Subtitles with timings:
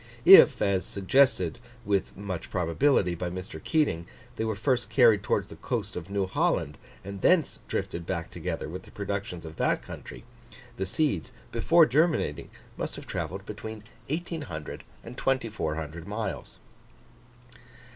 [0.25, 3.63] If, as suggested with much probability by Mr.
[3.63, 8.31] Keating, they were first carried towards the coast of New Holland, and thence drifted back
[8.31, 10.23] together with the productions of that country,
[10.77, 16.57] the seeds, before germinating, must have travelled between 1800 and 2400 miles.